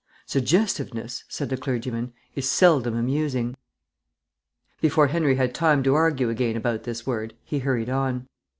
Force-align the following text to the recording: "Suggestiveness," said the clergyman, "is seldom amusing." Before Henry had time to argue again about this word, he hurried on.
"Suggestiveness," 0.25 1.25
said 1.29 1.49
the 1.49 1.57
clergyman, 1.57 2.11
"is 2.33 2.49
seldom 2.49 2.95
amusing." 2.95 3.55
Before 4.81 5.05
Henry 5.05 5.35
had 5.35 5.53
time 5.53 5.83
to 5.83 5.93
argue 5.93 6.29
again 6.31 6.55
about 6.57 6.85
this 6.85 7.05
word, 7.05 7.35
he 7.43 7.59
hurried 7.59 7.87
on. 7.91 8.25